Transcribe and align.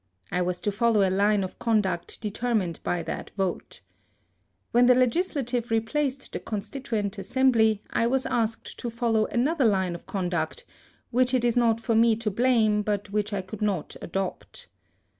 I 0.31 0.41
was 0.41 0.59
to 0.61 0.71
follow 0.71 1.07
a 1.07 1.11
line 1.13 1.43
of 1.43 1.59
conduct 1.59 2.21
determined 2.21 2.79
by 2.83 3.03
that 3.03 3.29
vote. 3.37 3.81
When 4.71 4.87
the 4.87 4.95
Legis 4.95 5.35
lative 5.35 5.69
replaced 5.69 6.31
the 6.31 6.39
Constituent 6.39 7.19
Assembly 7.19 7.83
I 7.91 8.05
4 8.05 8.05
HISTORY 8.05 8.05
OF 8.05 8.11
was 8.11 8.25
asked 8.25 8.79
to 8.79 8.89
follow 8.89 9.27
another 9.27 9.65
line 9.65 9.93
of 9.93 10.07
conduct, 10.07 10.65
which 11.11 11.35
it 11.35 11.43
is 11.45 11.55
not 11.55 11.79
for 11.79 11.93
me 11.93 12.15
to 12.15 12.31
blame, 12.31 12.81
but 12.81 13.11
which 13.11 13.31
I 13.31 13.43
could 13.43 13.61
not 13.61 13.95
adopt. 14.01 14.69